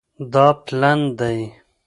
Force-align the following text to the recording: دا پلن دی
دا 0.33 0.45
پلن 0.65 0.99
دی 1.17 1.37